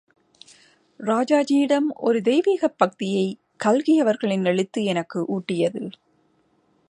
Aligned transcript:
ராஜாஜியிடம் 0.99 1.87
ஒரு 1.95 2.19
தெய்வீகப் 2.19 2.77
பக்தியை 2.77 3.39
கல்கி 3.57 3.99
அவர்களின் 3.99 4.45
எழுத்து 4.45 4.83
எனக்கு 4.83 5.25
ஊட்டியது. 5.39 5.91